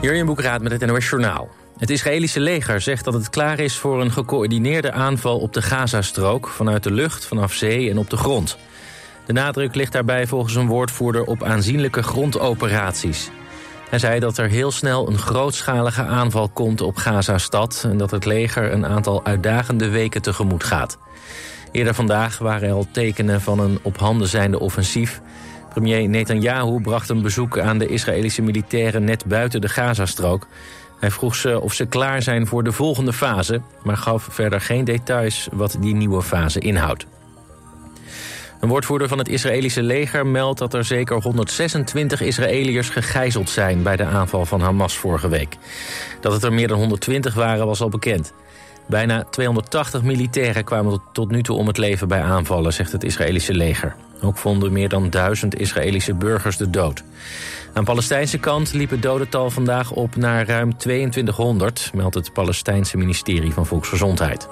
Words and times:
Jurjen 0.00 0.26
Boekraat 0.26 0.62
met 0.62 0.72
het 0.72 0.86
NOS 0.86 1.08
Journaal. 1.08 1.48
Het 1.78 1.90
Israëlische 1.90 2.40
leger 2.40 2.80
zegt 2.80 3.04
dat 3.04 3.14
het 3.14 3.30
klaar 3.30 3.58
is 3.58 3.76
voor 3.76 4.00
een 4.00 4.12
gecoördineerde 4.12 4.92
aanval 4.92 5.38
op 5.38 5.52
de 5.52 5.62
Gazastrook... 5.62 6.48
vanuit 6.48 6.82
de 6.82 6.90
lucht, 6.90 7.26
vanaf 7.26 7.52
zee 7.52 7.90
en 7.90 7.98
op 7.98 8.10
de 8.10 8.16
grond. 8.16 8.58
De 9.26 9.32
nadruk 9.32 9.74
ligt 9.74 9.92
daarbij 9.92 10.26
volgens 10.26 10.54
een 10.54 10.66
woordvoerder 10.66 11.24
op 11.24 11.42
aanzienlijke 11.42 12.02
grondoperaties. 12.02 13.30
Hij 13.90 13.98
zei 13.98 14.20
dat 14.20 14.38
er 14.38 14.48
heel 14.48 14.70
snel 14.70 15.08
een 15.08 15.18
grootschalige 15.18 16.04
aanval 16.04 16.48
komt 16.48 16.80
op 16.80 16.96
Gazastad... 16.96 17.84
en 17.90 17.96
dat 17.96 18.10
het 18.10 18.24
leger 18.24 18.72
een 18.72 18.86
aantal 18.86 19.24
uitdagende 19.24 19.88
weken 19.88 20.22
tegemoet 20.22 20.64
gaat. 20.64 20.98
Eerder 21.72 21.94
vandaag 21.94 22.38
waren 22.38 22.68
er 22.68 22.74
al 22.74 22.86
tekenen 22.92 23.40
van 23.40 23.58
een 23.58 23.78
op 23.82 23.98
handen 23.98 24.28
zijnde 24.28 24.60
offensief... 24.60 25.20
Premier 25.70 26.08
Netanyahu 26.08 26.80
bracht 26.80 27.08
een 27.08 27.22
bezoek 27.22 27.58
aan 27.58 27.78
de 27.78 27.86
Israëlische 27.86 28.42
militairen 28.42 29.04
net 29.04 29.24
buiten 29.24 29.60
de 29.60 29.68
Gazastrook. 29.68 30.46
Hij 31.00 31.10
vroeg 31.10 31.34
ze 31.34 31.60
of 31.60 31.74
ze 31.74 31.86
klaar 31.86 32.22
zijn 32.22 32.46
voor 32.46 32.64
de 32.64 32.72
volgende 32.72 33.12
fase... 33.12 33.60
maar 33.82 33.96
gaf 33.96 34.28
verder 34.30 34.60
geen 34.60 34.84
details 34.84 35.48
wat 35.52 35.76
die 35.80 35.94
nieuwe 35.94 36.22
fase 36.22 36.60
inhoudt. 36.60 37.06
Een 38.60 38.68
woordvoerder 38.68 39.08
van 39.08 39.18
het 39.18 39.28
Israëlische 39.28 39.82
leger 39.82 40.26
meldt 40.26 40.58
dat 40.58 40.74
er 40.74 40.84
zeker 40.84 41.22
126 41.22 42.20
Israëliërs 42.20 42.88
gegijzeld 42.88 43.50
zijn 43.50 43.82
bij 43.82 43.96
de 43.96 44.04
aanval 44.04 44.46
van 44.46 44.60
Hamas 44.60 44.96
vorige 44.96 45.28
week. 45.28 45.56
Dat 46.20 46.32
het 46.32 46.42
er 46.42 46.52
meer 46.52 46.68
dan 46.68 46.78
120 46.78 47.34
waren 47.34 47.66
was 47.66 47.80
al 47.80 47.88
bekend. 47.88 48.32
Bijna 48.90 49.24
280 49.24 50.02
militairen 50.02 50.64
kwamen 50.64 51.02
tot 51.12 51.30
nu 51.30 51.42
toe 51.42 51.56
om 51.56 51.66
het 51.66 51.78
leven 51.78 52.08
bij 52.08 52.22
aanvallen, 52.22 52.72
zegt 52.72 52.92
het 52.92 53.04
Israëlische 53.04 53.54
leger. 53.54 53.96
Ook 54.22 54.36
vonden 54.36 54.72
meer 54.72 54.88
dan 54.88 55.10
duizend 55.10 55.60
Israëlische 55.60 56.14
burgers 56.14 56.56
de 56.56 56.70
dood. 56.70 57.02
Aan 57.72 57.84
Palestijnse 57.84 58.38
kant 58.38 58.72
liep 58.72 58.90
het 58.90 59.02
dodental 59.02 59.50
vandaag 59.50 59.90
op 59.90 60.16
naar 60.16 60.46
ruim 60.46 60.76
2200... 60.76 61.90
meldt 61.94 62.14
het 62.14 62.32
Palestijnse 62.32 62.96
ministerie 62.96 63.52
van 63.52 63.66
Volksgezondheid. 63.66 64.48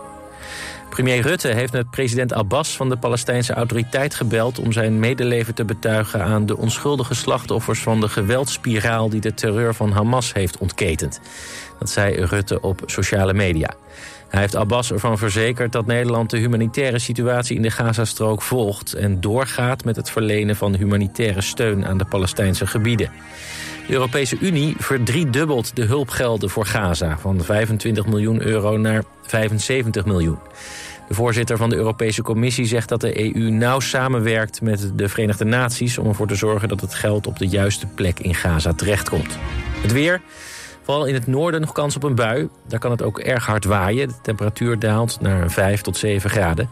Premier 0.91 1.21
Rutte 1.21 1.49
heeft 1.49 1.73
met 1.73 1.91
president 1.91 2.33
Abbas 2.33 2.77
van 2.77 2.89
de 2.89 2.97
Palestijnse 2.97 3.53
autoriteit 3.53 4.15
gebeld... 4.15 4.59
om 4.59 4.73
zijn 4.73 4.99
medeleven 4.99 5.55
te 5.55 5.65
betuigen 5.65 6.25
aan 6.25 6.47
de 6.47 6.57
onschuldige 6.57 7.15
slachtoffers... 7.15 7.81
van 7.81 8.01
de 8.01 8.09
geweldspiraal 8.09 9.09
die 9.09 9.21
de 9.21 9.35
terreur 9.35 9.75
van 9.75 9.93
Hamas 9.93 10.33
heeft 10.33 10.59
ontketend. 10.59 11.21
Dat 11.79 11.91
zei 11.91 12.25
Rutte 12.25 12.61
op 12.61 12.83
sociale 12.87 13.35
media. 13.35 13.75
Hij 14.29 14.41
heeft 14.41 14.57
Abbas 14.57 14.93
ervan 14.93 15.19
verzekerd 15.19 15.73
dat 15.73 15.87
Nederland 15.87 16.31
de 16.31 16.39
humanitaire 16.39 16.99
situatie 16.99 17.57
in 17.57 17.63
de 17.63 17.71
Gazastrook 17.71 18.43
volgt... 18.43 18.95
en 18.95 19.21
doorgaat 19.21 19.85
met 19.85 19.97
het 19.97 20.11
verlenen 20.11 20.57
van 20.57 20.75
humanitaire 20.75 21.41
steun 21.41 21.87
aan 21.87 21.99
de 21.99 22.05
Palestijnse 22.05 22.67
gebieden. 22.67 23.11
De 23.87 23.93
Europese 23.93 24.39
Unie 24.41 24.75
verdriedubbelt 24.79 25.77
de 25.77 25.85
hulpgelden 25.85 26.51
voor 26.51 26.67
Gaza... 26.67 27.19
van 27.19 27.45
25 27.45 28.07
miljoen 28.07 28.43
euro 28.43 28.77
naar 28.77 29.03
75 29.23 30.05
miljoen. 30.05 30.39
De 31.09 31.15
voorzitter 31.15 31.57
van 31.57 31.71
de 31.71 31.77
Europese 31.77 32.23
Commissie 32.23 32.67
zegt 32.67 32.89
dat 32.89 33.01
de 33.01 33.35
EU 33.35 33.51
nauw 33.51 33.81
samenwerkt 33.81 34.61
met 34.61 34.91
de 34.95 35.09
Verenigde 35.09 35.45
Naties... 35.45 35.99
om 35.99 36.07
ervoor 36.07 36.27
te 36.27 36.35
zorgen 36.35 36.69
dat 36.69 36.81
het 36.81 36.95
geld 36.95 37.27
op 37.27 37.39
de 37.39 37.47
juiste 37.47 37.87
plek 37.87 38.21
in 38.21 38.35
Gaza 38.35 38.73
terechtkomt. 38.73 39.39
Het 39.83 39.93
weer... 39.93 40.21
Vooral 40.89 41.07
in 41.07 41.15
het 41.15 41.27
noorden 41.27 41.61
nog 41.61 41.73
kans 41.73 41.97
op 41.97 42.03
een 42.03 42.15
bui. 42.15 42.49
Daar 42.67 42.79
kan 42.79 42.91
het 42.91 43.03
ook 43.03 43.19
erg 43.19 43.47
hard 43.47 43.65
waaien. 43.65 44.09
De 44.09 44.21
temperatuur 44.23 44.79
daalt 44.79 45.21
naar 45.21 45.51
5 45.51 45.81
tot 45.81 45.97
7 45.97 46.31
graden. 46.31 46.71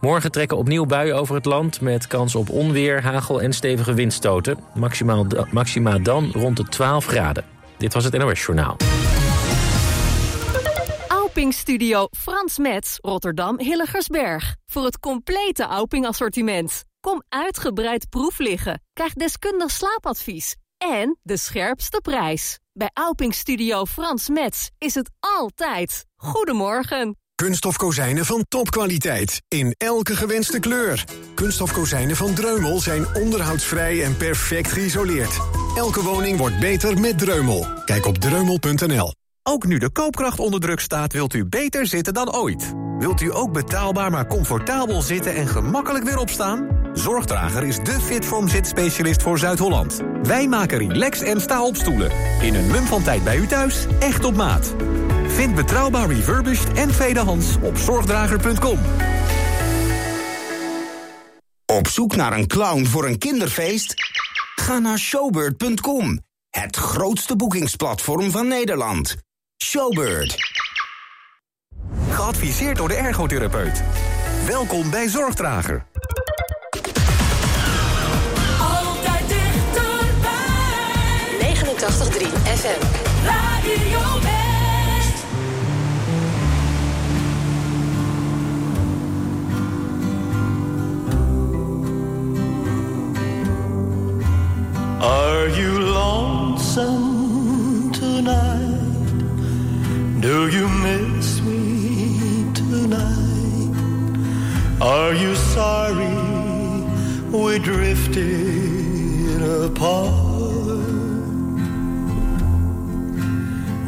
Morgen 0.00 0.30
trekken 0.30 0.56
opnieuw 0.56 0.86
buien 0.86 1.16
over 1.16 1.34
het 1.34 1.44
land... 1.44 1.80
met 1.80 2.06
kans 2.06 2.34
op 2.34 2.50
onweer, 2.50 3.02
hagel 3.02 3.40
en 3.42 3.52
stevige 3.52 3.94
windstoten. 3.94 4.58
Maximaal, 4.74 5.26
maxima 5.50 5.98
dan 5.98 6.30
rond 6.32 6.56
de 6.56 6.64
12 6.64 7.06
graden. 7.06 7.44
Dit 7.76 7.94
was 7.94 8.04
het 8.04 8.18
NOS 8.18 8.44
Journaal. 8.44 8.76
Auping 11.08 11.54
Studio 11.54 12.06
Frans 12.10 12.58
Metz, 12.58 12.96
Rotterdam 13.00 13.60
Hilligersberg. 13.60 14.56
Voor 14.66 14.84
het 14.84 14.98
complete 14.98 15.62
Auping 15.62 16.06
assortiment. 16.06 16.84
Kom 17.00 17.22
uitgebreid 17.28 18.08
proef 18.08 18.38
liggen. 18.38 18.82
Krijg 18.92 19.12
deskundig 19.12 19.70
slaapadvies. 19.70 20.56
En 20.78 21.18
de 21.22 21.36
scherpste 21.36 22.00
prijs. 22.02 22.58
Bij 22.76 22.90
Auping 22.92 23.34
Studio 23.34 23.84
Frans 23.84 24.28
Metz 24.28 24.68
is 24.78 24.94
het 24.94 25.10
altijd. 25.20 26.06
Goedemorgen. 26.16 27.18
Kunststof 27.34 27.76
kozijnen 27.76 28.24
van 28.24 28.44
topkwaliteit. 28.48 29.42
In 29.48 29.74
elke 29.76 30.16
gewenste 30.16 30.58
kleur. 30.58 31.04
Kunststof 31.34 31.72
kozijnen 31.72 32.16
van 32.16 32.34
Dreumel 32.34 32.80
zijn 32.80 33.06
onderhoudsvrij 33.14 34.04
en 34.04 34.16
perfect 34.16 34.72
geïsoleerd. 34.72 35.38
Elke 35.76 36.02
woning 36.02 36.38
wordt 36.38 36.58
beter 36.58 37.00
met 37.00 37.18
Dreumel. 37.18 37.66
Kijk 37.84 38.06
op 38.06 38.18
dreumel.nl. 38.18 39.12
Ook 39.46 39.66
nu 39.66 39.78
de 39.78 39.90
koopkracht 39.90 40.38
onder 40.38 40.60
druk 40.60 40.80
staat, 40.80 41.12
wilt 41.12 41.34
u 41.34 41.46
beter 41.46 41.86
zitten 41.86 42.14
dan 42.14 42.34
ooit. 42.34 42.72
Wilt 42.98 43.20
u 43.20 43.34
ook 43.34 43.52
betaalbaar 43.52 44.10
maar 44.10 44.26
comfortabel 44.26 45.02
zitten 45.02 45.34
en 45.34 45.48
gemakkelijk 45.48 46.04
weer 46.04 46.18
opstaan? 46.18 46.68
Zorgdrager 46.92 47.64
is 47.64 47.76
de 47.76 48.00
Fitform 48.00 48.48
zitspecialist 48.48 49.22
voor 49.22 49.38
Zuid-Holland. 49.38 50.00
Wij 50.22 50.48
maken 50.48 50.78
relax 50.78 51.20
en 51.20 51.40
sta-opstoelen. 51.40 52.10
In 52.40 52.54
een 52.54 52.66
mum 52.66 52.84
van 52.84 53.02
tijd 53.02 53.24
bij 53.24 53.36
u 53.36 53.46
thuis, 53.46 53.86
echt 53.98 54.24
op 54.24 54.34
maat. 54.34 54.74
Vind 55.26 55.54
betrouwbaar 55.54 56.08
refurbished 56.08 56.72
en 56.72 56.88
tweedehands 56.88 57.56
op 57.62 57.76
zorgdrager.com. 57.76 58.78
Op 61.66 61.88
zoek 61.88 62.16
naar 62.16 62.32
een 62.32 62.46
clown 62.46 62.84
voor 62.84 63.06
een 63.06 63.18
kinderfeest? 63.18 63.94
Ga 64.54 64.78
naar 64.78 64.98
showbird.com. 64.98 66.20
Het 66.50 66.76
grootste 66.76 67.36
boekingsplatform 67.36 68.30
van 68.30 68.48
Nederland. 68.48 69.16
Showbird. 69.64 70.36
Geadviseerd 72.10 72.76
door 72.76 72.88
de 72.88 72.94
ergotherapeut. 72.94 73.82
Welkom 74.46 74.90
bij 74.90 75.08
Zorgdrager. 75.08 75.86
Altijd 78.60 79.28
dichterbij. 79.28 80.34
89.3 81.40 82.26
FM. 82.44 82.80
Radio. 83.24 84.02
Are 95.00 95.50
you 95.56 95.80
lonesome 95.80 97.10
tonight? 97.90 98.73
Do 100.24 100.48
you 100.48 100.66
miss 100.70 101.42
me 101.42 102.50
tonight? 102.54 103.74
Are 104.80 105.12
you 105.12 105.34
sorry 105.34 106.16
we 107.30 107.58
drifted 107.58 109.42
apart? 109.42 110.14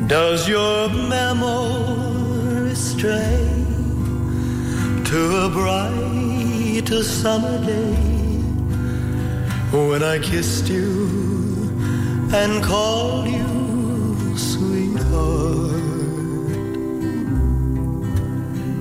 Does 0.08 0.46
your 0.46 0.90
memory 1.08 2.74
stray 2.74 3.64
to 5.10 5.20
a 5.44 5.48
bright 5.48 6.88
summer 7.02 7.64
day? 7.64 8.16
when 9.72 10.02
I 10.02 10.18
kissed 10.18 10.68
you 10.68 11.08
and 12.32 12.62
called 12.62 13.26
you 13.26 14.36
sweetheart. 14.36 15.65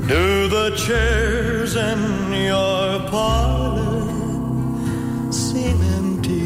Do 0.07 0.47
the 0.47 0.69
chairs 0.75 1.75
in 1.75 2.31
your 2.31 2.99
parlor 3.09 4.03
seem 5.31 5.81
empty 5.97 6.45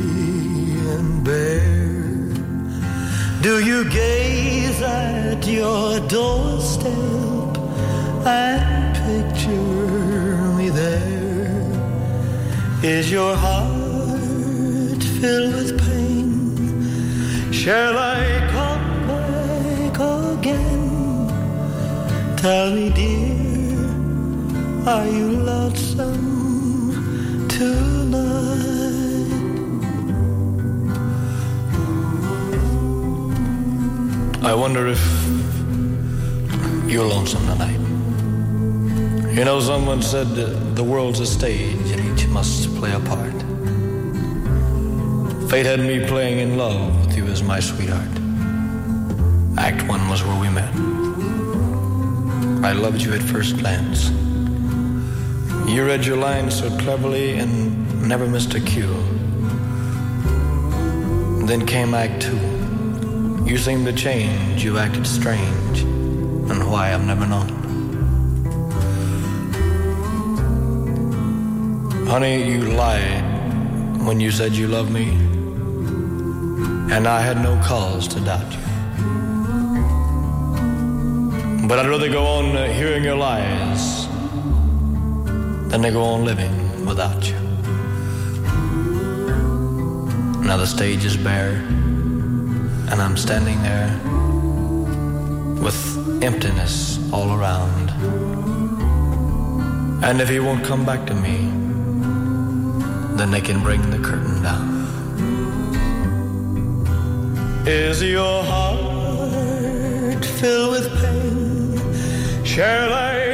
and 0.94 1.26
bare? 1.26 2.32
Do 3.42 3.60
you 3.60 3.84
gaze 3.90 4.82
at 4.82 5.46
your 5.46 6.00
doorstep 6.08 7.58
and 8.26 8.96
picture 9.06 10.54
me 10.58 10.70
there? 10.70 11.70
Is 12.82 13.12
your 13.12 13.36
heart 13.36 15.04
filled 15.20 15.56
with 15.56 15.78
pain? 15.86 17.52
Shall 17.52 17.98
I 17.98 18.24
come 18.56 19.08
back 19.10 20.00
again? 20.00 20.80
Tell 22.38 22.72
me, 22.72 22.90
dear, 22.92 23.39
are 24.90 25.08
you 25.08 25.30
lonesome 25.30 26.18
tonight? 27.48 28.10
I 34.44 34.56
wonder 34.56 34.88
if 34.88 35.00
you're 36.92 37.06
lonesome 37.06 37.46
tonight. 37.46 37.80
You 39.38 39.46
know, 39.46 39.60
someone 39.60 40.02
said 40.02 40.26
the 40.76 40.84
world's 40.84 41.20
a 41.20 41.28
stage 41.28 41.92
and 41.92 42.02
each 42.10 42.28
must 42.28 42.76
play 42.78 42.92
a 42.92 43.00
part. 43.02 43.38
Fate 45.52 45.68
had 45.68 45.82
me 45.82 46.04
playing 46.08 46.40
in 46.40 46.58
love 46.58 47.06
with 47.06 47.16
you 47.16 47.26
as 47.28 47.44
my 47.44 47.60
sweetheart. 47.60 48.16
Act 49.56 49.88
one 49.88 50.10
was 50.10 50.24
where 50.24 50.40
we 50.42 50.50
met. 50.50 50.74
I 52.66 52.72
loved 52.72 53.04
you 53.04 53.14
at 53.14 53.22
first 53.22 53.60
glance. 53.60 54.10
You 55.70 55.86
read 55.86 56.04
your 56.04 56.18
lines 56.18 56.58
so 56.58 56.76
cleverly 56.80 57.38
and 57.38 58.08
never 58.08 58.28
missed 58.28 58.56
a 58.56 58.60
cue. 58.60 58.92
Then 61.46 61.64
came 61.68 61.94
Act 61.94 62.24
Two. 62.24 62.40
You 63.46 63.56
seemed 63.60 63.86
to 63.86 63.94
change, 63.94 64.64
you 64.64 64.80
acted 64.80 65.06
strange, 65.06 65.82
and 65.82 66.72
why 66.72 66.92
I've 66.92 67.06
never 67.06 67.28
known. 67.28 67.50
Honey, 72.08 72.52
you 72.52 72.62
lied 72.62 73.24
when 74.08 74.20
you 74.20 74.32
said 74.32 74.54
you 74.54 74.68
loved 74.68 74.92
me, 74.92 75.12
and 76.92 77.08
I 77.08 77.22
had 77.22 77.44
no 77.44 77.62
cause 77.64 78.08
to 78.08 78.20
doubt 78.22 78.52
you. 78.52 78.60
But 81.68 81.78
I'd 81.78 81.88
rather 81.88 82.10
go 82.10 82.26
on 82.26 82.56
hearing 82.74 83.04
your 83.04 83.18
lies 83.18 83.99
than 85.70 85.82
they 85.82 85.92
go 85.92 86.04
on 86.04 86.26
living 86.26 86.86
without 86.86 87.30
you. 87.30 87.40
Now 90.44 90.58
the 90.58 90.66
stage 90.66 91.06
is 91.06 91.16
bare, 91.16 91.58
and 92.92 93.00
I'm 93.00 93.16
standing 93.16 93.62
there 93.62 93.92
with 95.64 96.24
emptiness 96.24 97.00
all 97.14 97.40
around. 97.40 97.92
And 100.04 100.20
if 100.22 100.30
he 100.30 100.40
won't 100.40 100.66
come 100.66 100.86
back 100.86 101.06
to 101.06 101.14
me, 101.14 101.38
then 103.16 103.30
they 103.30 103.42
can 103.42 103.62
bring 103.62 103.82
the 103.92 104.00
curtain 104.00 104.42
down. 104.42 104.80
Is 107.68 108.02
your 108.02 108.44
heart 108.44 110.26
filled 110.26 110.72
with 110.72 110.88
pain? 111.00 112.44
Shall 112.44 112.92
I 112.94 113.29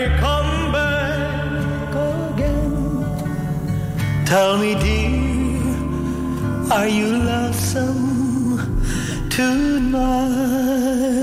Tell 4.25 4.57
me, 4.57 4.73
dear, 4.73 5.11
are 6.71 6.87
you 6.87 7.15
lonesome 7.15 8.81
tonight? 9.29 11.14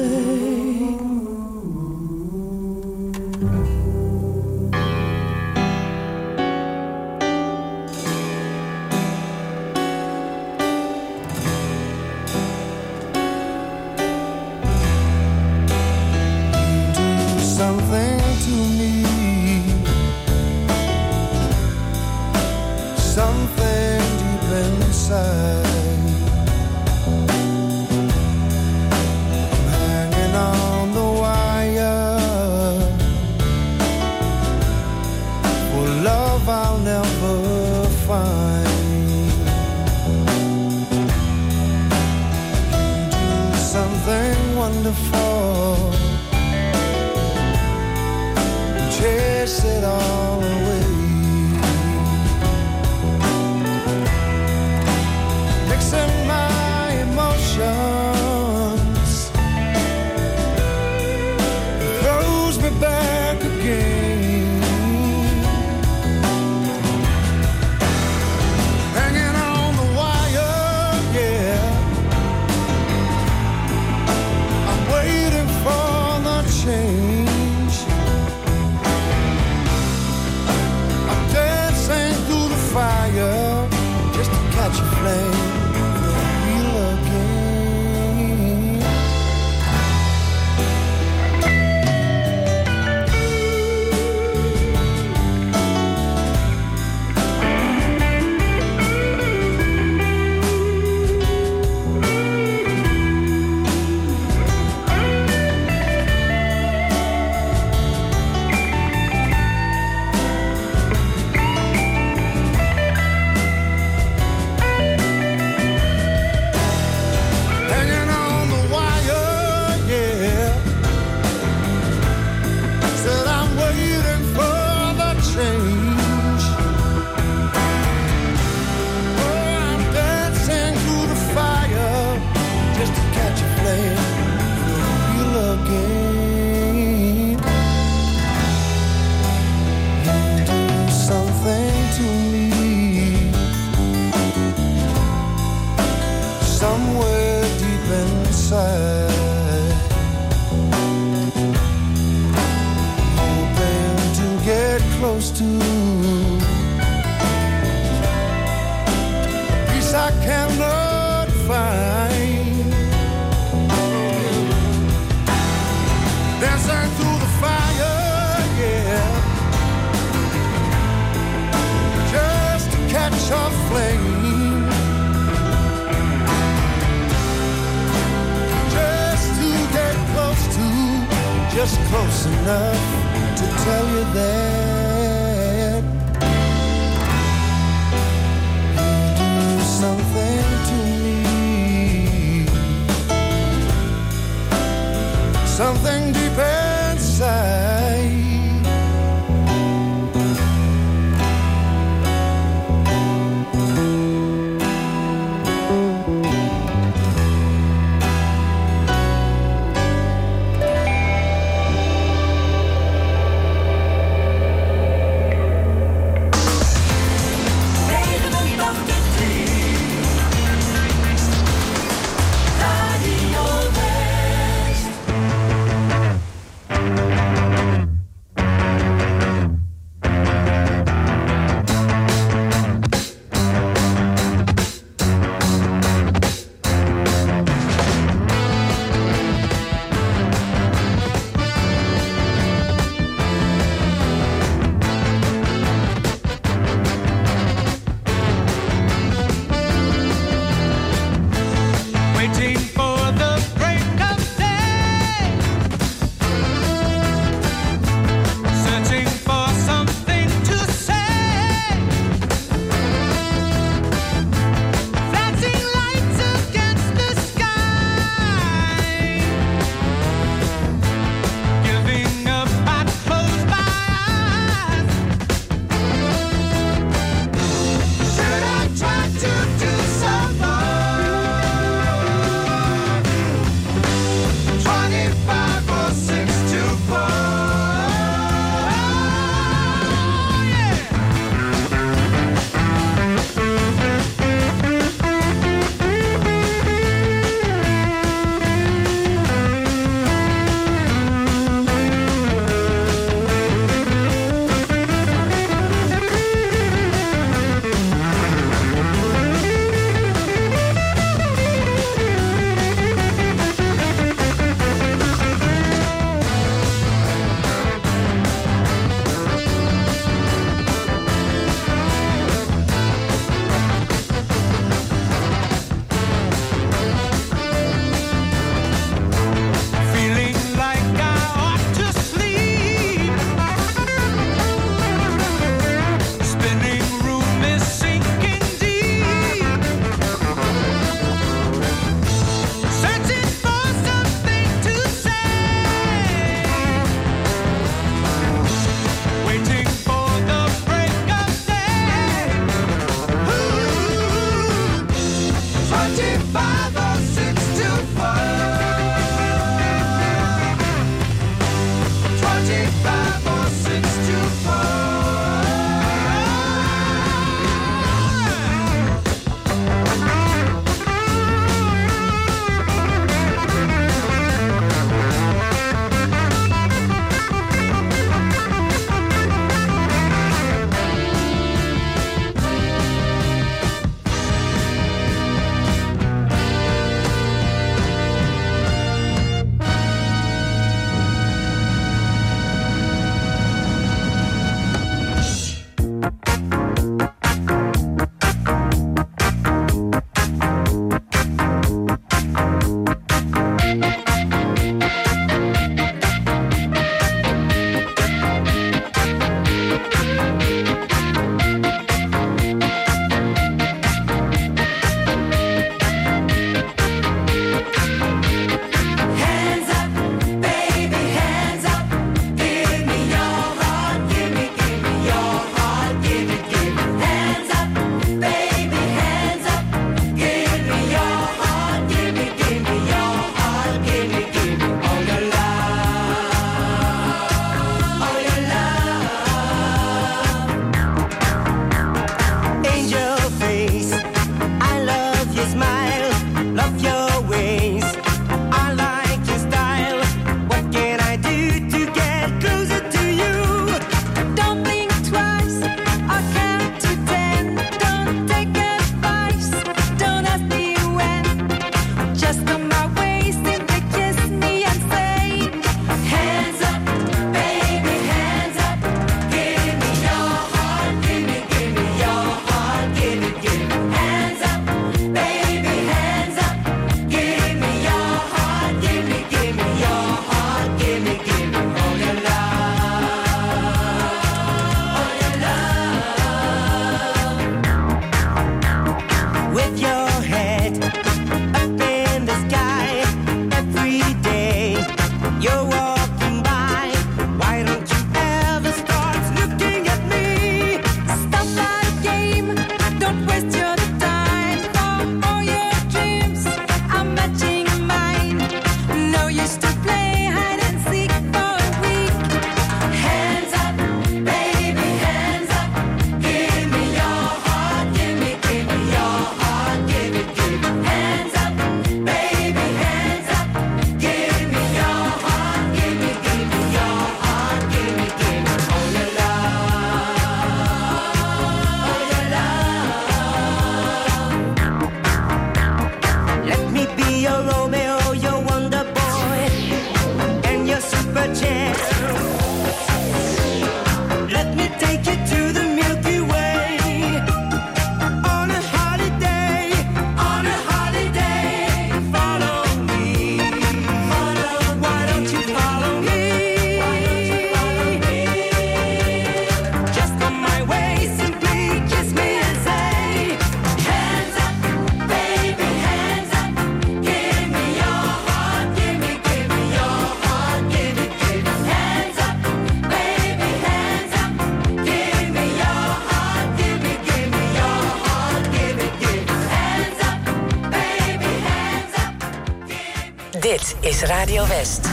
Radio 584.12 584.44
West. 584.44 584.91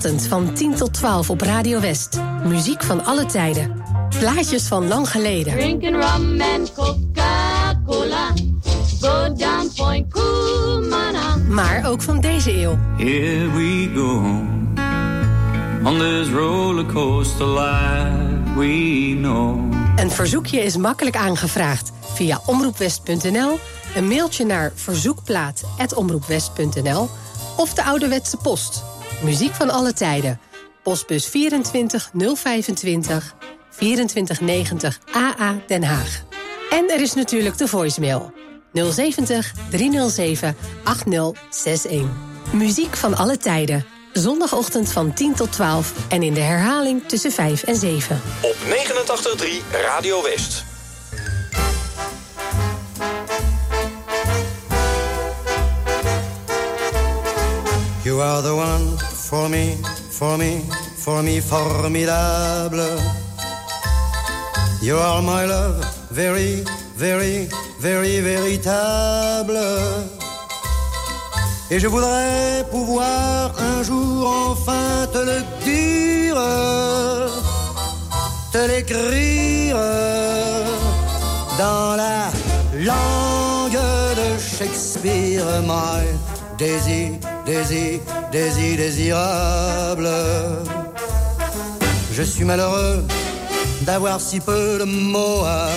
Van 0.00 0.54
10 0.54 0.74
tot 0.74 0.94
12 0.94 1.30
op 1.30 1.40
Radio 1.40 1.80
West. 1.80 2.20
Muziek 2.44 2.82
van 2.82 3.04
alle 3.04 3.26
tijden. 3.26 3.82
Plaatjes 4.18 4.66
van 4.66 4.88
lang 4.88 5.10
geleden. 5.10 5.52
Drinking 5.52 5.96
rum 5.96 6.40
and 6.40 6.72
Coca-Cola. 6.74 8.32
Go 9.00 9.34
down 9.34 9.70
Point 9.76 10.12
Kumana. 10.12 11.36
Maar 11.48 11.88
ook 11.88 12.02
van 12.02 12.20
deze 12.20 12.52
eeuw. 12.52 12.78
Here 12.96 13.50
we 13.50 13.90
go 13.94 14.22
on 15.88 15.98
this 15.98 16.28
rollercoaster 16.28 17.48
life 17.48 18.54
we 18.56 19.16
know. 19.20 19.72
Een 19.96 20.10
verzoekje 20.10 20.60
is 20.60 20.76
makkelijk 20.76 21.16
aangevraagd 21.16 21.92
via 22.14 22.40
omroepwest.nl, 22.46 23.58
een 23.94 24.08
mailtje 24.08 24.44
naar 24.44 24.72
verzoekplaat.omroepwest.nl 24.74 27.08
of 27.56 27.74
de 27.74 27.84
ouderwetse 27.84 28.36
post. 28.36 28.82
Muziek 29.22 29.54
van 29.54 29.70
alle 29.70 29.92
tijden. 29.92 30.40
Postbus 30.82 31.26
24 31.26 32.10
025 32.12 33.34
2490 33.76 35.00
AA 35.12 35.56
Den 35.66 35.84
Haag. 35.84 36.22
En 36.70 36.90
er 36.90 37.00
is 37.00 37.14
natuurlijk 37.14 37.58
de 37.58 37.68
voicemail 37.68 38.32
070 38.72 39.52
307 39.70 40.56
8061. 40.84 42.10
Muziek 42.52 42.96
van 42.96 43.16
alle 43.16 43.36
tijden. 43.36 43.84
Zondagochtend 44.12 44.92
van 44.92 45.14
10 45.14 45.34
tot 45.34 45.52
12 45.52 45.92
en 46.08 46.22
in 46.22 46.34
de 46.34 46.40
herhaling 46.40 47.02
tussen 47.06 47.32
5 47.32 47.62
en 47.62 47.76
7. 47.76 48.20
Op 48.42 48.56
89.3 49.36 49.46
Radio 49.70 50.22
West. 50.22 50.67
You 58.08 58.22
are 58.22 58.40
the 58.40 58.56
one 58.56 58.96
for 59.28 59.50
me, 59.50 59.76
for 60.18 60.38
me, 60.38 60.62
for 61.04 61.22
me, 61.22 61.40
formidable. 61.40 62.96
You 64.80 64.96
are 64.96 65.20
my 65.20 65.44
love, 65.44 65.84
very, 66.10 66.64
very, 66.96 67.48
very 67.78 68.20
véritable. 68.20 69.60
Et 71.70 71.78
je 71.78 71.86
voudrais 71.86 72.64
pouvoir 72.70 73.52
un 73.58 73.82
jour 73.82 74.26
enfin 74.52 75.06
te 75.12 75.18
le 75.18 75.40
dire, 75.62 76.40
te 78.52 78.62
l'écrire 78.68 79.76
dans 81.58 81.94
la 81.94 82.30
langue 82.72 83.82
de 84.20 84.28
Shakespeare, 84.40 85.44
my 85.66 86.06
désir, 86.56 87.12
désir, 87.48 88.00
désir, 88.30 88.76
désirable. 88.76 90.08
Je 92.12 92.22
suis 92.22 92.44
malheureux 92.44 93.02
d'avoir 93.82 94.20
si 94.20 94.38
peu 94.40 94.78
de 94.78 94.84
mots 94.84 95.44
à 95.44 95.70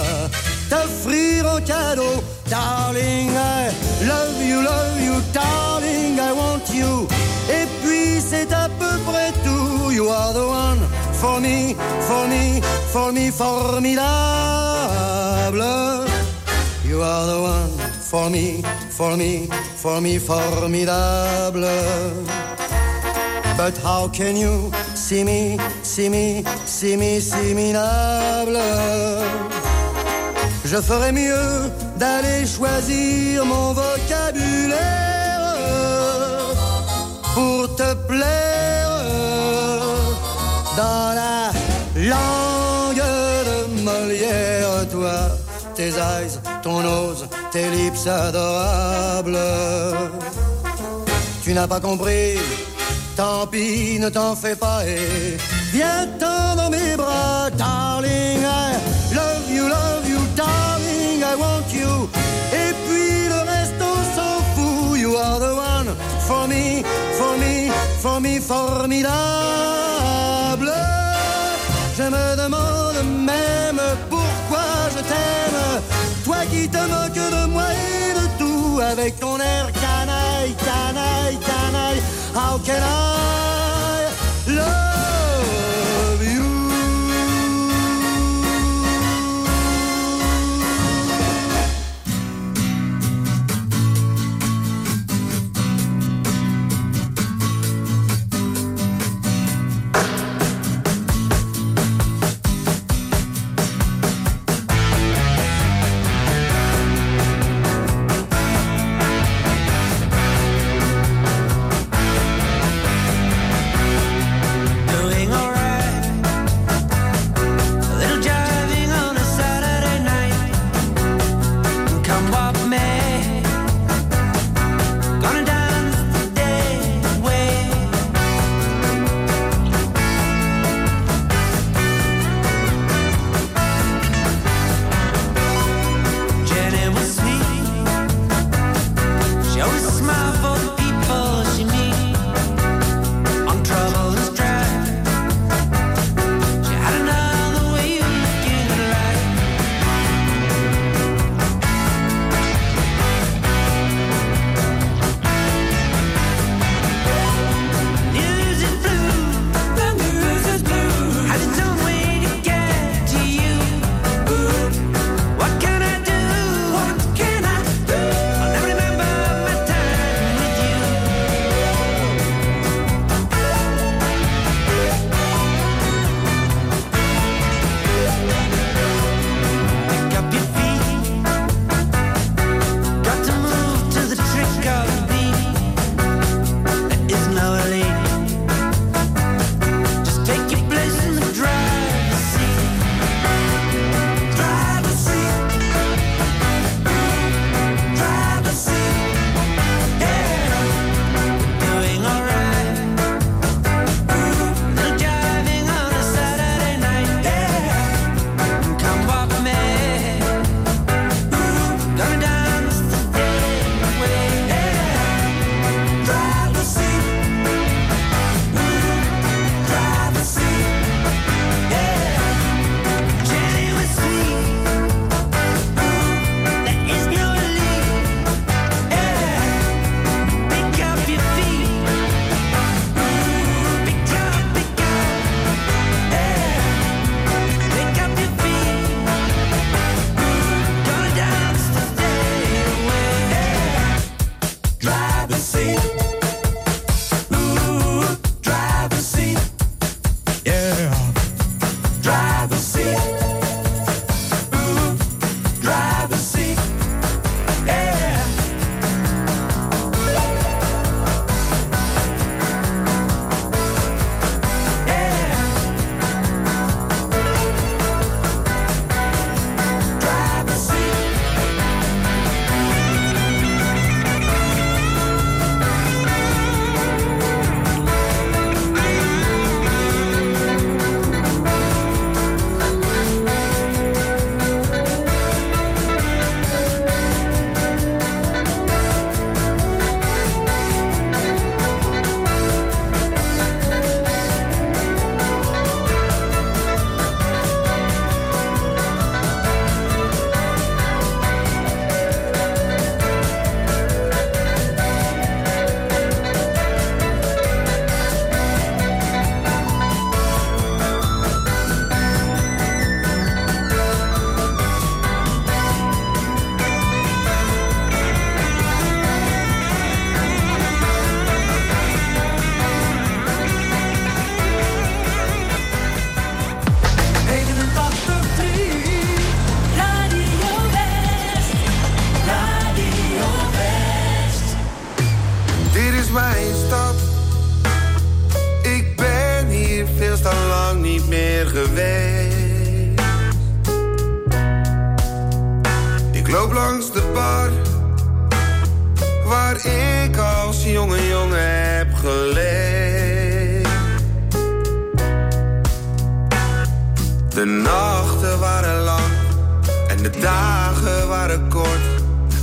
t'offrir 0.69 1.45
en 1.53 1.62
cadeau. 1.62 2.23
Darling, 2.49 3.29
I 3.31 3.71
love 4.05 4.43
you, 4.43 4.62
love 4.62 4.99
you, 4.99 5.21
darling, 5.34 6.19
I 6.19 6.31
want 6.34 6.67
you. 6.73 7.07
Et 7.49 7.65
puis 7.81 8.19
c'est 8.19 8.51
à 8.51 8.67
peu 8.67 8.97
près 9.10 9.31
tout. 9.45 9.91
You 9.91 10.10
are 10.10 10.34
the 10.34 10.45
one 10.45 10.79
for 11.13 11.39
me, 11.39 11.75
for 12.01 12.27
me, 12.27 12.62
for 12.91 13.13
me, 13.13 13.31
formidable. 13.31 14.03
You 16.84 17.01
are 17.01 17.27
the 17.27 17.39
one 17.39 18.00
for 18.12 18.30
me, 18.30 18.62
for 18.89 19.15
me, 19.15 19.47
for 19.78 20.02
me, 20.02 20.19
formidable. 20.19 21.63
But 23.56 23.78
how 23.78 24.10
can 24.10 24.36
you 24.36 24.69
see 24.95 25.24
me, 25.24 25.58
see 25.82 26.10
me, 26.10 26.43
see 26.65 26.97
me, 26.97 27.21
see 27.21 27.54
Je 30.65 30.78
ferais 30.82 31.13
mieux 31.13 31.71
d'aller 31.95 32.45
choisir 32.45 33.45
mon 33.45 33.74
vocabulaire 33.74 35.39
pour 37.34 37.74
te 37.78 37.93
plaire 38.10 38.91
dans 40.76 41.15
la 41.21 41.52
langue 41.95 43.08
de 43.47 43.84
Molière, 43.84 44.89
toi, 44.91 45.17
tes 45.76 45.91
eyes, 45.91 46.39
ton 46.62 46.82
nose, 46.82 47.26
tes 47.51 47.69
lips 47.69 48.07
adorables. 48.07 49.37
Tu 51.43 51.53
n'as 51.53 51.67
pas 51.67 51.79
compris, 51.79 52.37
tant 53.15 53.45
pis, 53.47 53.99
ne 53.99 54.09
t'en 54.09 54.35
fais 54.35 54.55
pas 54.55 54.85
et 54.85 55.37
viens-t'en 55.73 56.55
dans 56.55 56.69
mes 56.69 56.95
bras, 56.95 57.49
darling. 57.57 58.41
I 58.41 58.77
love 59.13 59.49
you, 59.49 59.67
love 59.67 60.07
you, 60.09 60.19
darling, 60.35 61.21
I 61.21 61.35
want 61.35 61.67
you. 61.73 62.09
Et 62.53 62.73
puis 62.87 63.27
le 63.27 63.39
reste, 63.51 63.81
on 63.81 63.99
s'en 64.15 64.41
fout. 64.55 64.99
You 64.99 65.15
are 65.17 65.39
the 65.39 65.53
one 65.53 65.95
for 66.27 66.47
me, 66.47 66.83
for 67.19 67.37
me, 67.37 67.71
for 67.99 68.21
me, 68.21 68.39
formidable. 68.39 69.11
Je 71.97 72.03
me 72.03 72.35
demande 72.43 73.03
même 73.25 73.81
pourquoi 74.09 74.89
je 74.95 75.01
t'aime. 75.01 75.50
Qui 76.49 76.67
te 76.67 76.77
moques 76.77 77.13
de 77.13 77.45
moi 77.51 77.63
et 77.71 78.13
de 78.19 78.27
tout 78.39 78.80
avec 78.82 79.19
ton 79.19 79.38
air 79.39 79.71
canaille, 79.73 80.56
canaille, 80.56 81.38
canaille. 81.38 82.01
How 82.34 82.58
can 82.65 82.82
I 82.82 83.61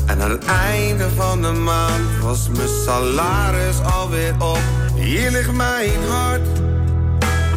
En 0.06 0.22
aan 0.22 0.30
het 0.30 0.44
einde 0.44 1.08
van 1.16 1.42
de 1.42 1.52
maand 1.52 2.22
was 2.22 2.48
mijn 2.48 2.68
salaris 2.84 3.82
alweer 3.82 4.34
op. 4.38 4.60
Hier 4.94 5.30
ligt 5.30 5.52
mijn 5.52 6.04
hart. 6.08 6.46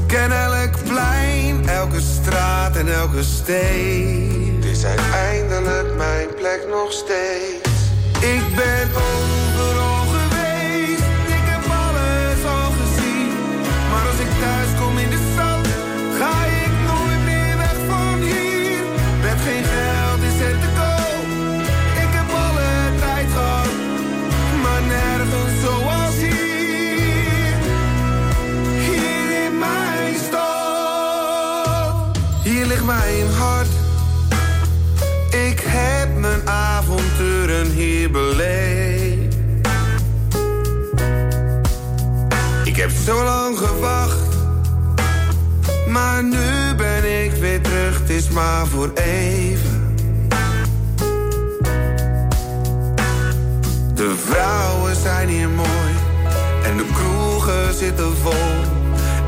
Ken 0.08 0.32
elk 0.32 0.84
plein, 0.84 1.68
elke 1.70 2.02
straat 2.02 2.76
en 2.76 2.94
elke 2.94 3.24
steen. 3.24 4.56
Het 4.56 4.66
is 4.66 4.86
uiteindelijk 4.86 5.96
mijn 5.96 6.28
plek 6.36 6.66
nog 6.70 6.92
steeds. 6.92 7.70
Ik 8.20 8.56
ben 8.56 8.90
overal 8.96 9.31
mijn 32.92 33.28
hart. 33.28 33.68
Ik 35.30 35.60
heb 35.66 36.18
mijn 36.18 36.50
avonturen 36.50 37.72
hier 37.72 38.12
beleefd. 38.12 39.36
Ik 42.64 42.76
heb 42.76 42.90
zo 43.06 43.24
lang 43.24 43.58
gewacht, 43.58 44.36
maar 45.88 46.24
nu 46.24 46.76
ben 46.78 47.24
ik 47.24 47.32
weer 47.32 47.62
terug, 47.62 48.00
het 48.00 48.10
is 48.10 48.30
maar 48.30 48.68
voor 48.68 48.92
even. 48.94 49.96
De 53.94 54.16
vrouwen 54.26 54.96
zijn 54.96 55.28
hier 55.28 55.50
mooi 55.50 55.94
en 56.64 56.78
de 56.78 56.86
kroegen 56.94 57.74
zitten 57.74 58.18
vol. 58.18 58.34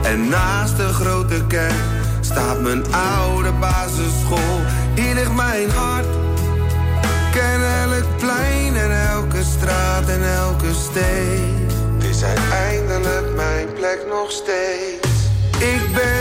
En 0.04 0.30
naast 0.30 0.78
de 0.78 0.88
grote 0.94 1.48
kerk 1.48 1.93
staat 2.34 2.62
mijn 2.62 2.84
oude 2.94 3.52
basisschool. 3.52 4.60
Hier 4.96 5.14
ligt 5.14 5.36
mijn 5.36 5.70
hart, 5.70 6.06
ken 7.32 7.62
elk 7.84 8.18
plein 8.18 8.76
en 8.76 8.92
elke 9.10 9.44
straat 9.44 10.10
en 10.10 10.24
elke 10.24 10.74
steen. 10.74 11.68
Is 12.10 12.24
uiteindelijk 12.24 13.36
mijn 13.36 13.74
plek 13.74 14.00
nog 14.10 14.32
steeds. 14.32 15.08
Ik 15.60 15.94
ben 15.94 16.13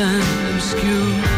and 0.00 0.54
obscure 0.54 1.37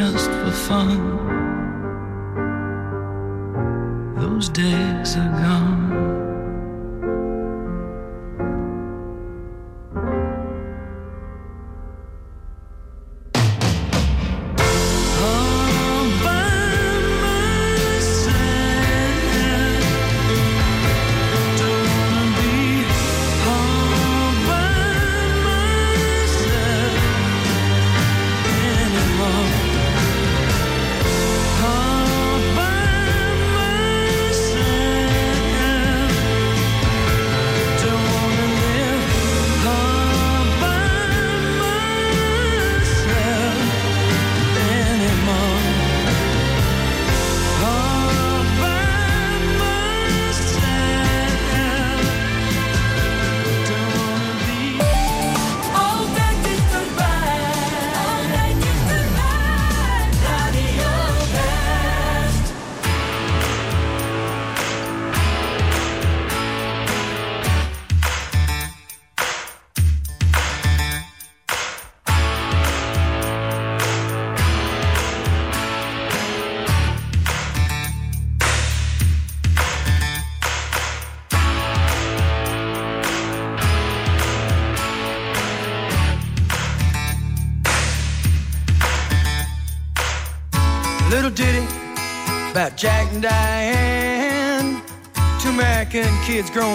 just 0.00 0.30
for 0.30 0.50
fun. 0.50 0.96
Those 4.16 4.48
days 4.48 5.16
are 5.16 5.32
gone. 5.42 6.19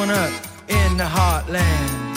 Up 0.09 0.31
in 0.67 0.97
the 0.97 1.03
heartland. 1.03 2.15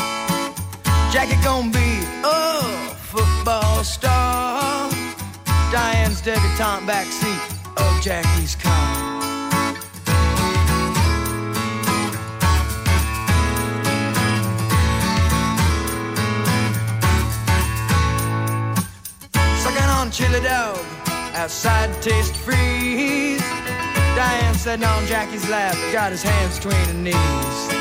Jackie 1.13 1.41
gonna 1.43 1.71
be 1.71 2.01
a 2.25 2.63
football 2.97 3.85
star. 3.85 4.91
Diane's 5.73 6.21
debutante 6.21 6.87
backseat 6.87 7.41
of 7.77 8.03
Jackie's 8.03 8.57
car. 8.57 9.23
Sucking 19.63 19.91
on 19.99 20.11
chili 20.11 20.41
dog 20.41 20.79
outside 21.35 21.91
taste 22.03 22.35
freeze. 22.37 23.41
Diane 24.17 24.55
sitting 24.55 24.85
on 24.85 25.07
Jackie's 25.07 25.49
lap, 25.49 25.77
got 25.93 26.11
his 26.11 26.23
hands 26.23 26.57
between 26.57 26.85
her 26.87 26.95
knees. 26.95 27.78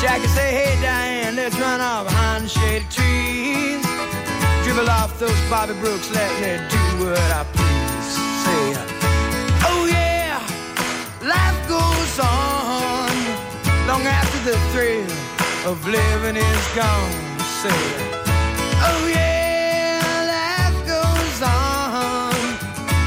Jackie 0.00 0.28
say, 0.28 0.50
hey 0.52 0.80
Diane, 0.80 1.36
let's 1.36 1.58
run 1.58 1.78
off 1.78 2.06
behind 2.06 2.44
the 2.44 2.48
shady 2.48 2.86
trees. 2.88 3.84
Dribble 4.64 4.88
off 4.88 5.18
those 5.18 5.38
Bobby 5.50 5.74
Brooks, 5.74 6.10
let 6.10 6.32
me 6.40 6.56
do 6.70 7.04
what 7.04 7.18
I 7.18 7.44
please. 7.52 8.08
Say, 8.44 8.62
oh 9.68 9.84
yeah, 9.84 10.40
life 11.20 11.60
goes 11.68 12.18
on 12.18 13.12
long 13.86 14.06
after 14.06 14.38
the 14.50 14.56
thrill 14.72 15.04
of 15.70 15.86
living 15.86 16.36
is 16.36 16.66
gone. 16.74 17.38
Say, 17.60 17.82
oh 18.88 19.04
yeah, 19.12 20.00
life 20.32 20.80
goes 20.88 21.42
on 21.42 22.32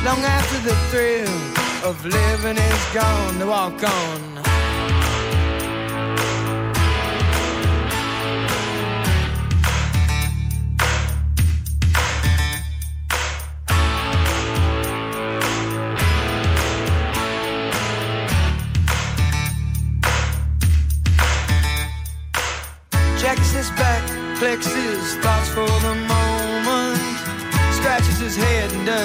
long 0.06 0.22
after 0.24 0.60
the 0.70 0.76
thrill 0.92 1.90
of 1.90 2.06
living 2.06 2.58
is 2.58 2.86
gone. 2.94 3.40
To 3.40 3.48
walk 3.48 3.84
on. 3.84 4.33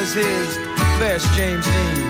Does 0.08 0.24
his 0.24 0.56
best 0.98 1.26
James 1.34 1.64
Dean. 1.64 2.04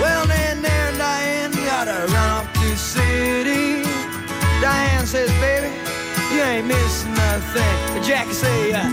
Well, 0.00 0.26
then 0.26 0.60
there, 0.62 0.92
Diane, 0.98 1.52
gotta 1.52 2.06
run 2.12 2.30
off 2.30 2.52
to 2.52 2.76
city. 2.76 3.82
Diane 4.60 5.06
says, 5.06 5.30
baby, 5.40 5.72
you 6.34 6.42
ain't 6.42 6.66
missing 6.66 7.14
nothing. 7.14 7.76
But 7.94 8.34
say, 8.34 8.72
uh, 8.72 8.90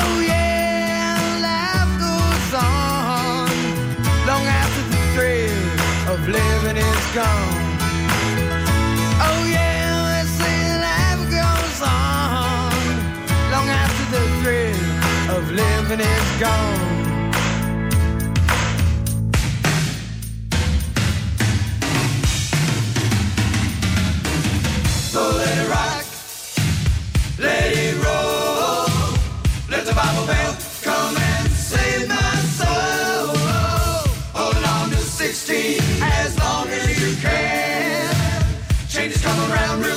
oh 0.00 0.20
yeah, 0.26 1.16
life 1.48 1.92
goes 2.04 2.52
on 2.54 3.48
long 4.26 4.44
after 4.60 4.82
the 4.92 5.00
thrill 5.14 6.12
of 6.12 6.20
living 6.28 6.76
is 6.76 7.06
gone. 7.14 7.64
Oh 9.28 9.40
yeah, 9.48 10.12
they 10.12 10.28
say 10.40 10.60
life 10.88 11.24
goes 11.32 11.80
on 11.80 12.72
long 13.52 13.68
after 13.68 14.04
the 14.16 14.24
thrill 14.42 15.36
of 15.36 15.50
living 15.50 16.00
is 16.00 16.40
gone. 16.40 16.85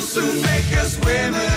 Soon, 0.09 0.41
make 0.41 0.75
us 0.77 0.97
women 1.05 1.48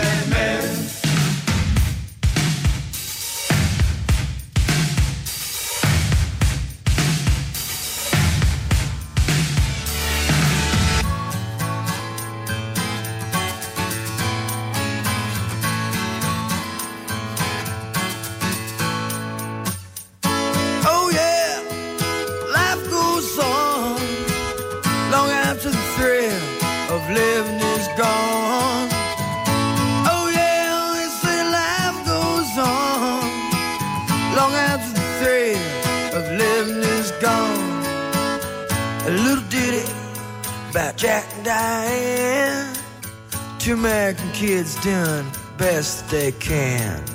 doing 44.82 45.30
best 45.56 46.08
they 46.10 46.32
can. 46.32 47.11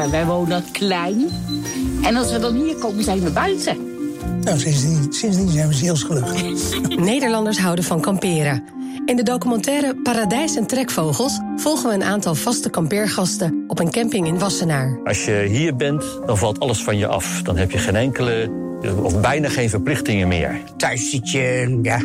Lekker. 0.00 0.26
Wij 0.26 0.26
wonen 0.26 0.64
klein. 0.72 1.28
En 2.02 2.16
als 2.16 2.32
we 2.32 2.38
dan 2.38 2.54
hier 2.54 2.74
komen, 2.74 3.04
zijn 3.04 3.20
we 3.20 3.30
buiten. 3.30 3.76
Nou, 4.40 4.58
sindsdien, 4.58 5.06
sindsdien 5.12 5.48
zijn 5.48 5.68
we 5.68 5.74
zielsgelukkig. 5.74 6.42
Nederlanders 6.96 7.58
houden 7.58 7.84
van 7.84 8.00
kamperen. 8.00 8.64
In 9.04 9.16
de 9.16 9.22
documentaire 9.22 9.94
Paradijs 10.02 10.56
en 10.56 10.66
Trekvogels 10.66 11.40
volgen 11.56 11.88
we 11.88 11.94
een 11.94 12.04
aantal 12.04 12.34
vaste 12.34 12.70
kampeergasten 12.70 13.64
op 13.66 13.78
een 13.78 13.90
camping 13.90 14.26
in 14.26 14.38
Wassenaar. 14.38 15.00
Als 15.04 15.24
je 15.24 15.46
hier 15.48 15.76
bent, 15.76 16.04
dan 16.26 16.38
valt 16.38 16.60
alles 16.60 16.82
van 16.82 16.98
je 16.98 17.06
af. 17.06 17.42
Dan 17.42 17.56
heb 17.56 17.70
je 17.70 17.78
geen 17.78 17.96
enkele, 17.96 18.50
of 19.02 19.20
bijna 19.20 19.48
geen 19.48 19.70
verplichtingen 19.70 20.28
meer. 20.28 20.60
Thuis 20.76 21.10
zit 21.10 21.30
je 21.30 21.78
ja, 21.82 22.00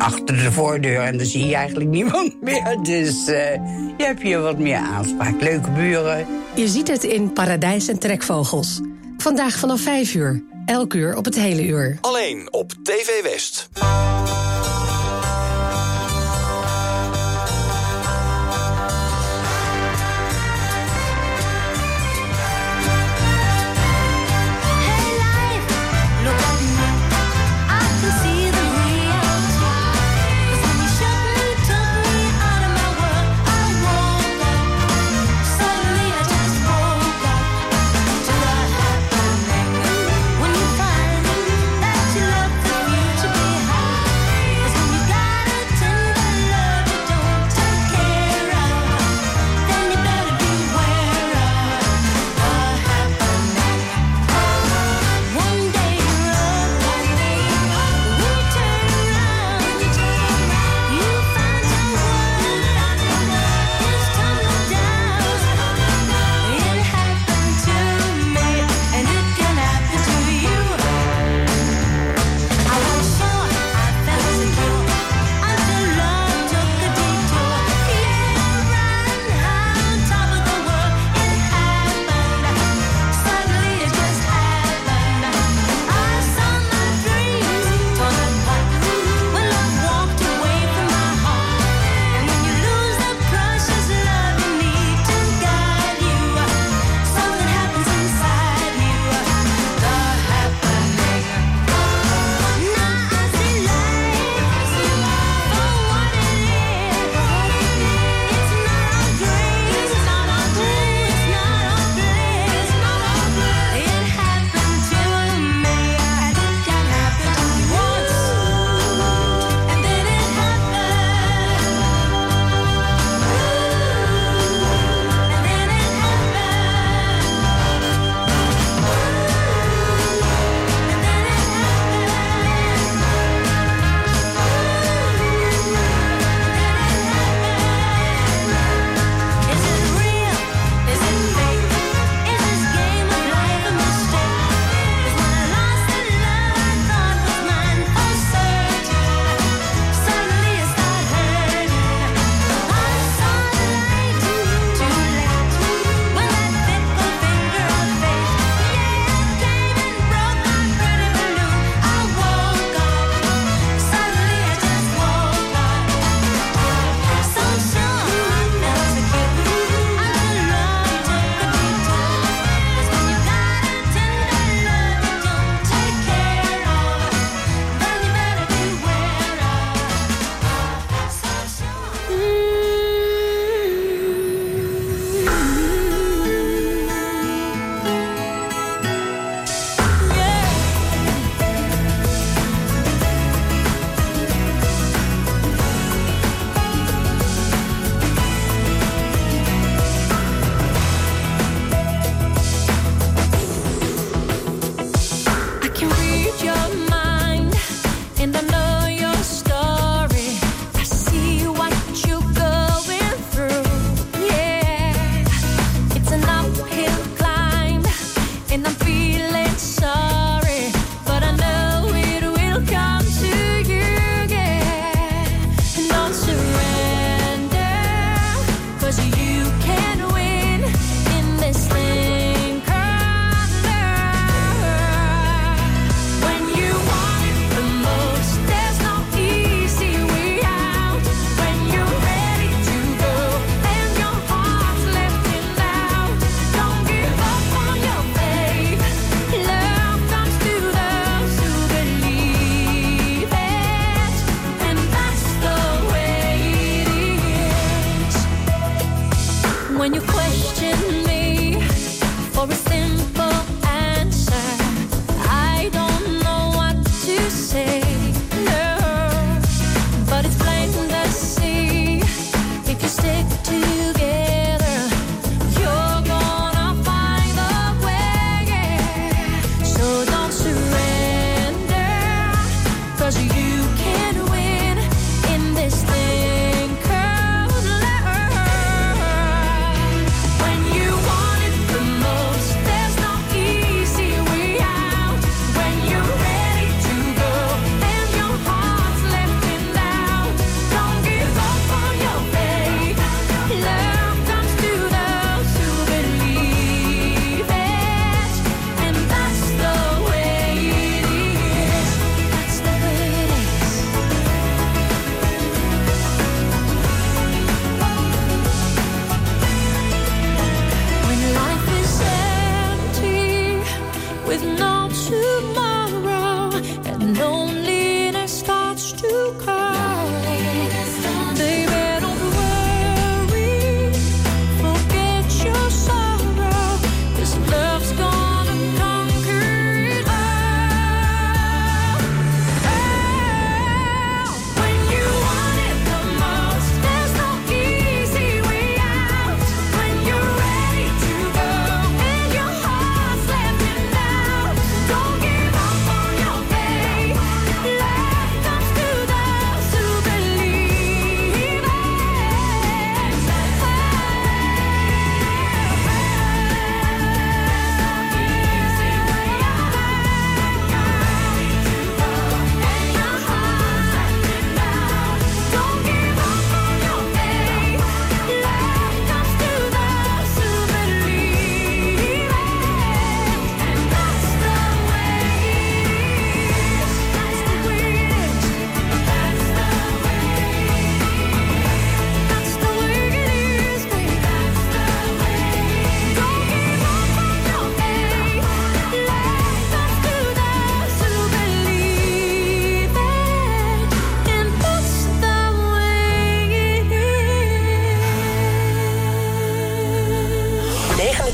achter 0.00 0.36
de 0.36 0.52
voordeur 0.52 1.00
en 1.00 1.16
dan 1.18 1.26
zie 1.26 1.46
je 1.46 1.54
eigenlijk 1.54 1.90
niemand 1.90 2.40
meer. 2.42 2.78
Dus 2.82 3.26
eh, 3.26 3.54
je 3.96 4.04
hebt 4.04 4.22
hier 4.22 4.40
wat 4.40 4.58
meer 4.58 4.76
aanspraak. 4.76 5.40
Leuke 5.40 5.70
buren. 5.70 6.26
Je 6.54 6.68
ziet 6.68 6.88
het 6.88 7.04
in 7.04 7.32
Paradijs 7.32 7.88
en 7.88 7.98
Trekvogels. 7.98 8.80
Vandaag 9.18 9.58
vanaf 9.58 9.80
5 9.80 10.14
uur. 10.14 10.42
Elk 10.66 10.94
uur 10.94 11.16
op 11.16 11.24
het 11.24 11.34
hele 11.34 11.66
uur. 11.66 11.98
Alleen 12.00 12.48
op 12.50 12.72
TV 12.82 13.22
West. 13.22 13.68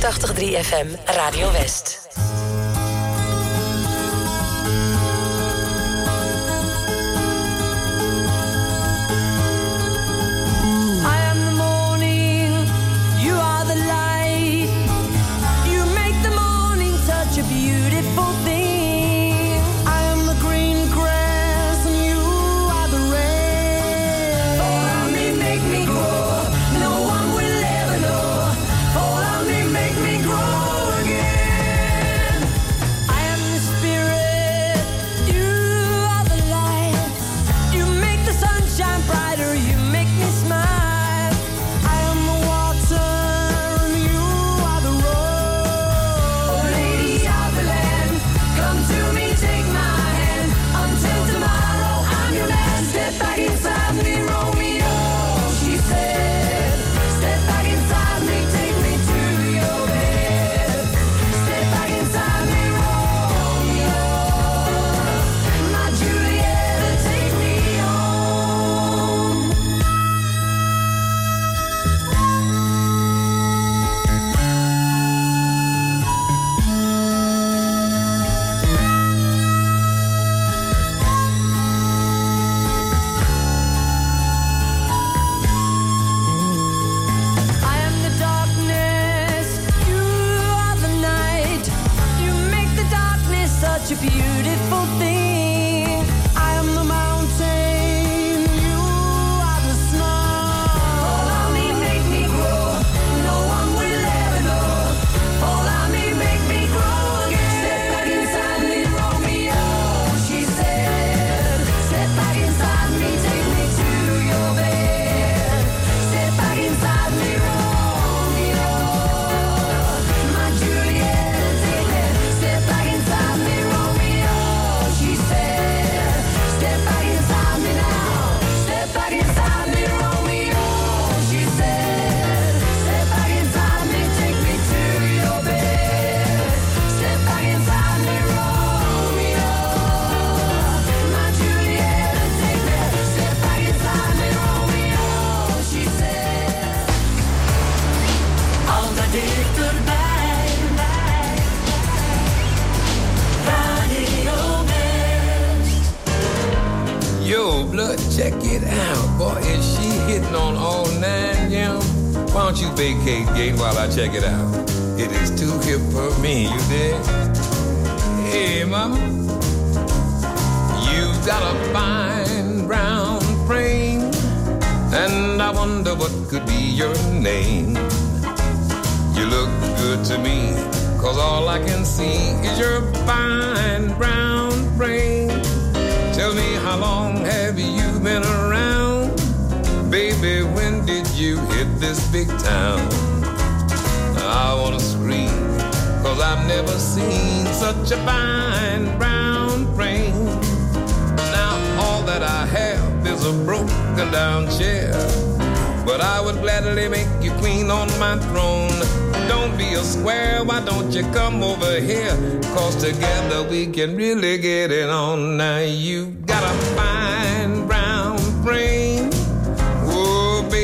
FM 0.09 0.95
Radio 1.07 1.51
West. 1.51 2.46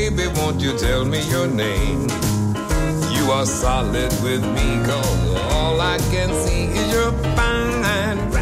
Baby, 0.03 0.27
won't 0.35 0.59
you 0.59 0.77
tell 0.77 1.05
me 1.05 1.21
your 1.29 1.47
name? 1.47 2.09
You 3.15 3.31
are 3.31 3.45
solid 3.45 4.11
with 4.21 4.43
me, 4.43 4.85
cause 4.85 5.29
all 5.53 5.79
I 5.79 5.97
can 6.11 6.27
see 6.45 6.65
is 6.65 6.91
your 6.91 7.13
fine 7.37 8.32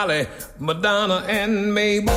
Dolly, 0.00 0.26
Madonna, 0.58 1.26
and 1.28 1.74
Mabel. 1.74 2.14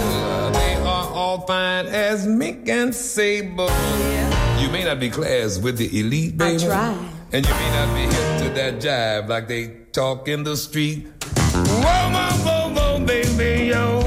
They 0.53 0.75
are 0.75 1.05
all 1.19 1.45
fine 1.45 1.85
as 1.87 2.25
Mick 2.25 2.69
and 2.69 2.95
Sable. 2.95 3.67
Yeah. 3.67 4.61
You 4.61 4.69
may 4.69 4.85
not 4.85 5.01
be 5.01 5.09
class 5.09 5.59
with 5.59 5.77
the 5.77 5.89
elite, 5.99 6.37
baby. 6.37 6.63
I 6.63 6.65
try. 6.65 7.09
And 7.33 7.45
you 7.45 7.53
may 7.53 7.71
not 7.71 7.93
be 7.93 8.03
hip 8.03 8.39
to 8.39 8.49
that 8.55 8.75
jive 8.79 9.27
like 9.27 9.49
they 9.49 9.67
talk 9.91 10.29
in 10.29 10.45
the 10.45 10.55
street. 10.55 11.07
Whoa, 11.55 12.09
my, 12.09 12.31
whoa, 12.45 12.73
whoa, 12.73 13.05
baby, 13.05 13.65
yo. 13.65 13.99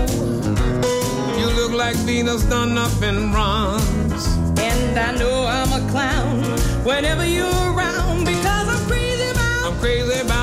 You 1.38 1.46
look 1.54 1.72
like 1.72 1.96
Venus 1.96 2.44
done 2.44 2.78
up 2.78 3.02
in 3.02 3.30
bronze. 3.30 4.26
And 4.58 4.98
I 4.98 5.14
know 5.18 5.44
I'm 5.44 5.70
a 5.70 5.90
clown 5.90 6.42
whenever 6.82 7.26
you're 7.26 7.74
around 7.74 8.24
because 8.24 8.68
I'm 8.72 8.88
crazy 8.88 9.28
about. 9.32 9.66
I'm 9.66 9.78
crazy 9.80 10.18
about 10.20 10.35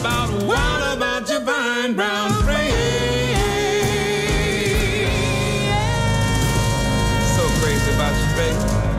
about 0.00 0.30
what 0.44 0.96
about 0.96 1.26
Divine 1.26 1.92
Brown 1.94 2.30
Frame? 2.42 2.70
So 7.36 7.42
crazy 7.60 7.92
about 7.92 8.14
you, 8.16 8.36
baby. 8.36 8.89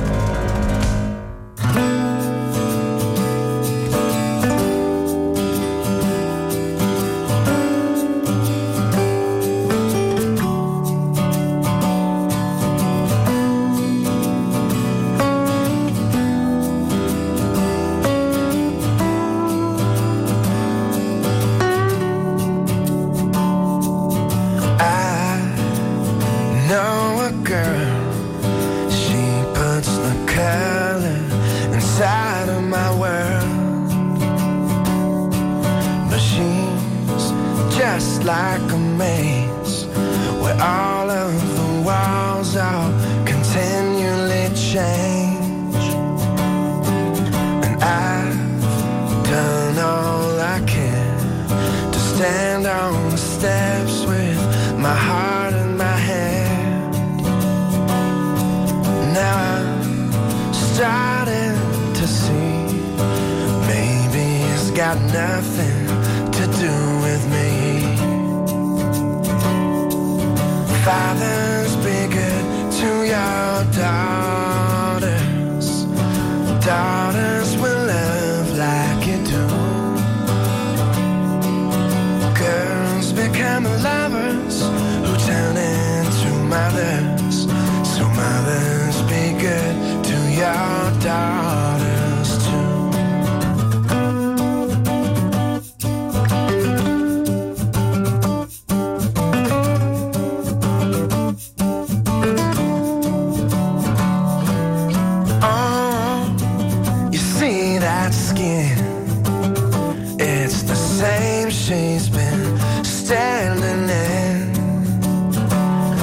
train's 111.72 112.10
been 112.10 112.58
standing 112.84 113.90
in 113.90 114.54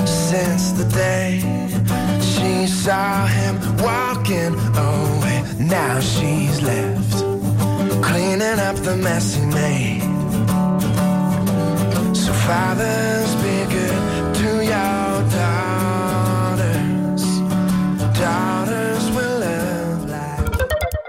since 0.06 0.72
the 0.72 0.84
day 0.94 1.40
she 2.30 2.66
saw 2.66 3.26
him 3.26 3.54
walking 3.76 4.54
away. 4.90 5.38
Now 5.58 6.00
she's 6.00 6.62
left 6.62 7.12
cleaning 8.02 8.58
up 8.68 8.76
the 8.76 8.96
mess 8.96 9.34
he 9.34 9.44
made. 9.44 10.02
So, 12.16 12.32
fathers, 12.46 13.30
be 13.42 13.56
good 13.76 14.00
to 14.40 14.50
your 14.74 15.10
daughters. 15.38 17.24
Daughters 18.18 19.04
will 19.16 19.38
love 19.46 20.00
like. 20.08 20.56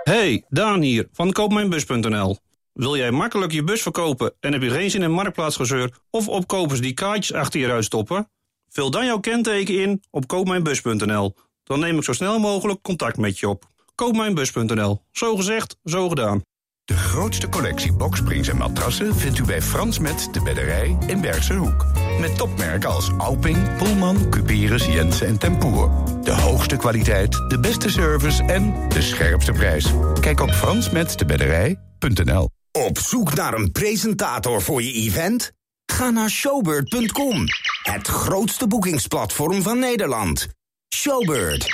Hey, 0.03 0.43
Daan 0.49 0.81
hier 0.81 1.07
van 1.13 1.33
koopmijnbus.nl. 1.33 2.48
Wil 2.79 2.97
jij 2.97 3.11
makkelijk 3.11 3.51
je 3.51 3.63
bus 3.63 3.81
verkopen 3.81 4.33
en 4.39 4.53
heb 4.53 4.61
je 4.61 4.69
geen 4.69 4.91
zin 4.91 5.01
in 5.01 5.11
marktplaatsgezeur 5.11 5.93
of 6.09 6.27
opkopers 6.27 6.81
die 6.81 6.93
kaartjes 6.93 7.33
achter 7.33 7.59
je 7.59 7.67
ruit 7.67 7.83
stoppen? 7.83 8.29
Vul 8.69 8.91
dan 8.91 9.05
jouw 9.05 9.19
kenteken 9.19 9.81
in 9.81 10.03
op 10.09 10.27
koopmijnbus.nl. 10.27 11.35
Dan 11.63 11.79
neem 11.79 11.97
ik 11.97 12.03
zo 12.03 12.13
snel 12.13 12.39
mogelijk 12.39 12.81
contact 12.81 13.17
met 13.17 13.39
je 13.39 13.49
op. 13.49 13.65
Koopmijnbus.nl. 13.95 15.01
Zo 15.11 15.35
gezegd, 15.35 15.77
zo 15.83 16.09
gedaan. 16.09 16.41
De 16.85 16.93
grootste 16.97 17.49
collectie 17.49 17.93
boksprings 17.93 18.47
en 18.47 18.57
matrassen 18.57 19.15
vindt 19.15 19.37
u 19.37 19.43
bij 19.43 19.61
Frans 19.61 19.99
Met 19.99 20.29
de 20.31 20.41
Bedderij 20.41 20.97
in 21.07 21.21
Bergse 21.21 21.53
Hoek. 21.53 21.85
Met 22.19 22.37
topmerken 22.37 22.89
als 22.89 23.11
Alping, 23.17 23.77
Pullman, 23.77 24.29
Cuperus, 24.29 24.85
Jensen 24.85 25.27
en 25.27 25.37
Tempoer. 25.37 25.91
De 26.23 26.33
hoogste 26.33 26.77
kwaliteit, 26.77 27.31
de 27.47 27.59
beste 27.59 27.89
service 27.89 28.43
en 28.43 28.89
de 28.89 29.01
scherpste 29.01 29.51
prijs. 29.51 29.93
Kijk 30.19 30.39
op 30.39 30.51
fransmetdebedderij.nl 30.51 32.49
Op 32.71 32.99
zoek 32.99 33.33
naar 33.33 33.53
een 33.53 33.71
presentator 33.71 34.61
voor 34.61 34.83
je 34.83 34.91
event? 34.93 35.51
Ga 35.85 36.09
naar 36.09 36.29
showbird.com, 36.29 37.43
het 37.83 38.07
grootste 38.07 38.67
boekingsplatform 38.67 39.61
van 39.61 39.79
Nederland. 39.79 40.47
Showbird. 40.95 41.67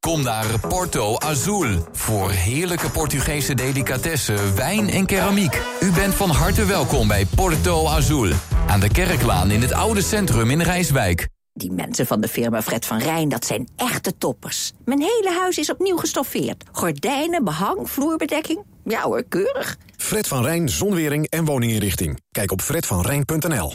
Kom 0.00 0.22
naar 0.22 0.58
Porto 0.68 1.18
Azul 1.18 1.88
voor 1.92 2.30
heerlijke 2.30 2.90
Portugese 2.90 3.54
delicatessen, 3.54 4.56
wijn 4.56 4.88
en 4.88 5.06
keramiek. 5.06 5.62
U 5.80 5.92
bent 5.92 6.14
van 6.14 6.30
harte 6.30 6.64
welkom 6.64 7.08
bij 7.08 7.26
Porto 7.26 7.86
Azul 7.86 8.32
aan 8.66 8.80
de 8.80 8.88
Kerklaan 8.88 9.50
in 9.50 9.60
het 9.60 9.72
oude 9.72 10.02
centrum 10.02 10.50
in 10.50 10.62
Rijswijk. 10.62 11.28
Die 11.52 11.72
mensen 11.72 12.06
van 12.06 12.20
de 12.20 12.28
firma 12.28 12.62
Fred 12.62 12.86
van 12.86 12.98
Rijn, 12.98 13.28
dat 13.28 13.46
zijn 13.46 13.68
echte 13.76 14.18
toppers. 14.18 14.72
Mijn 14.84 15.00
hele 15.00 15.38
huis 15.40 15.58
is 15.58 15.70
opnieuw 15.70 15.96
gestoffeerd. 15.96 16.64
Gordijnen, 16.72 17.44
behang, 17.44 17.90
vloerbedekking. 17.90 18.71
Ja 18.84 19.02
hoor, 19.02 19.24
keurig. 19.28 19.76
Fred 19.96 20.28
van 20.28 20.42
Rijn, 20.42 20.68
zonwering 20.68 21.26
en 21.28 21.44
woninginrichting. 21.44 22.20
Kijk 22.30 22.52
op 22.52 22.60
fredvanrijn.nl. 22.62 23.74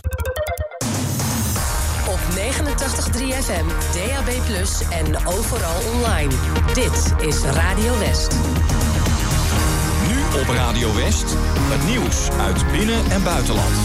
Op 2.07 2.19
89.3 2.35 3.33
FM, 3.43 3.67
DAB+, 3.93 4.29
en 4.91 5.27
overal 5.27 5.81
online. 5.93 6.33
Dit 6.73 7.27
is 7.27 7.41
Radio 7.41 7.99
West. 7.99 8.31
Nu 10.07 10.41
op 10.41 10.47
Radio 10.47 10.95
West, 10.95 11.25
het 11.59 11.89
nieuws 11.89 12.29
uit 12.29 12.71
binnen- 12.71 13.11
en 13.11 13.23
buitenland. 13.23 13.75